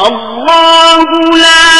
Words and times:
الله 0.00 1.06
لا 1.38 1.77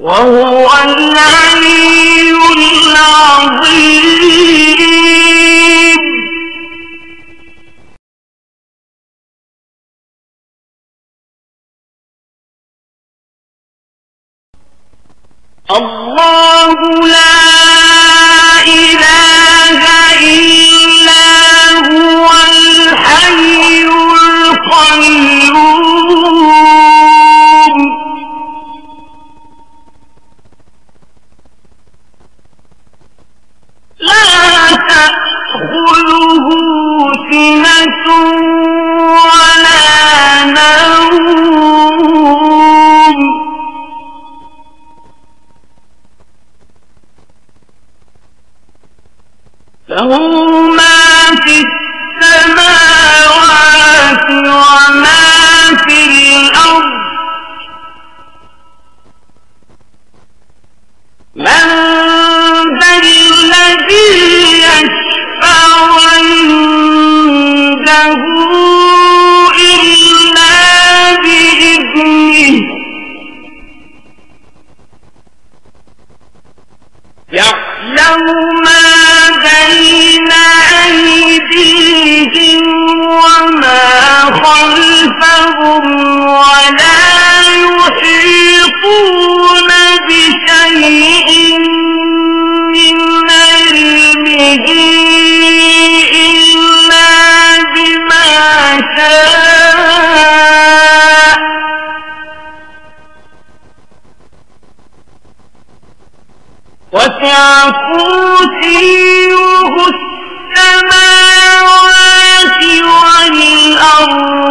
وهو 0.00 0.70
العلي 0.84 2.32
العظيم. 2.86 4.57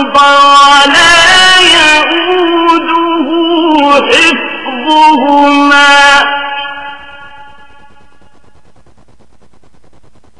الأرض 0.08 0.18
ولا 0.18 1.18
يؤوده 1.78 3.28
حفظهما 4.08 5.88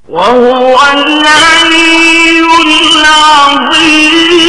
وهو 0.10 0.80
العلي 0.94 2.40
العظيم 2.98 4.48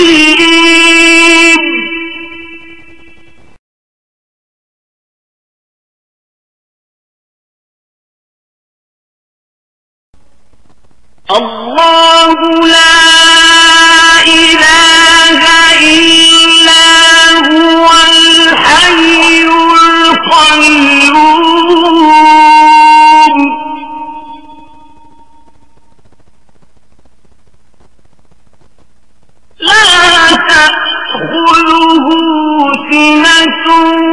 الله 11.31 12.35
لا 12.69 13.08
تُؤْمِنُونَ 33.49 34.08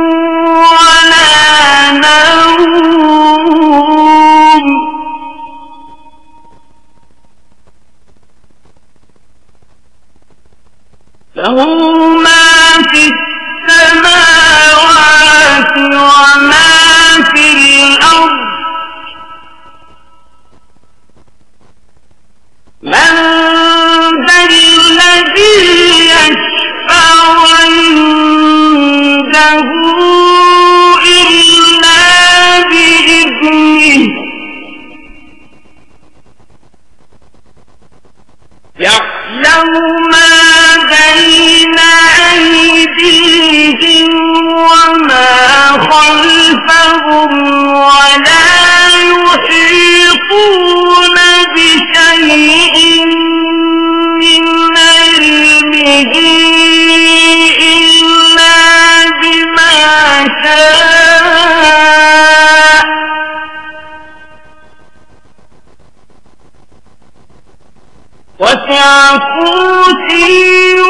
وكرسيه 69.15 70.81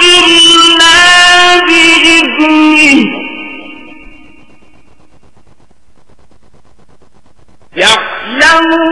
إلا 0.02 0.98
بإذنه. 1.66 2.98
يعلم 7.76 8.91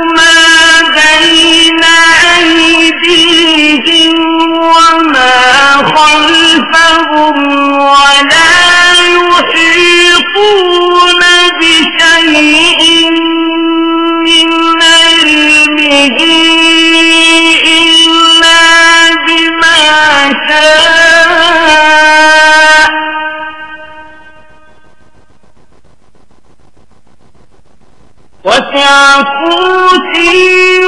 وسع 28.44 29.22
كرسيه 29.22 30.78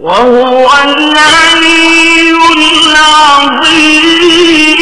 وهو 0.00 0.68
العلي 0.84 2.30
العظيم 2.88 4.77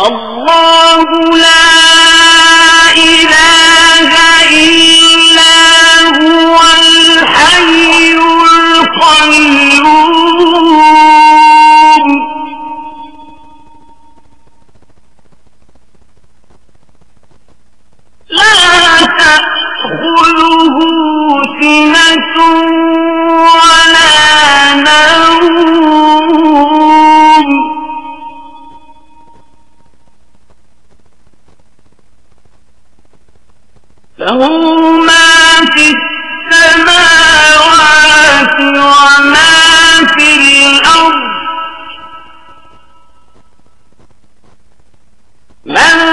الله 0.00 1.04
لا 1.38 2.07
من 45.78 46.07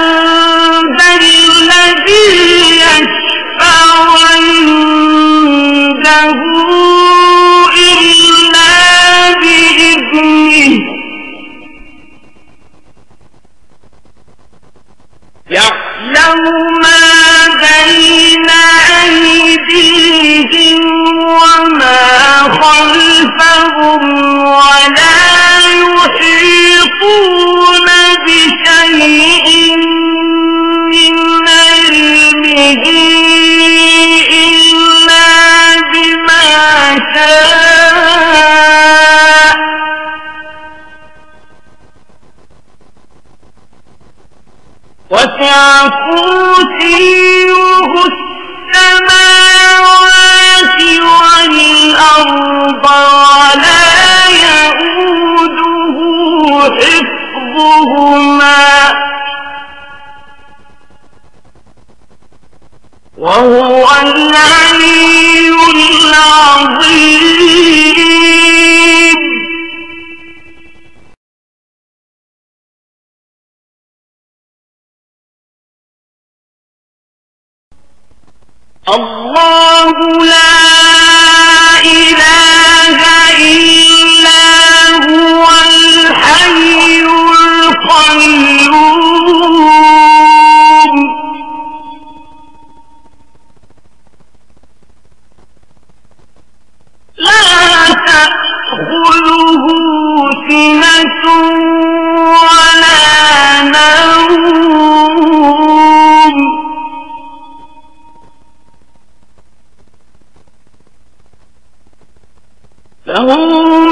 Oh! 113.08 113.85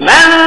من 0.00 0.39